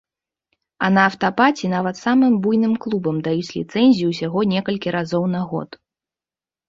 А 0.85 0.87
на 0.93 1.01
афтапаці 1.09 1.69
нават 1.73 1.95
самым 2.05 2.33
буйным 2.45 2.73
клубам 2.85 3.19
даюць 3.29 3.55
ліцэнзію 3.59 4.07
ўсяго 4.17 4.39
некалькі 4.55 4.89
разоў 5.01 5.23
на 5.39 5.47
год. 5.53 5.69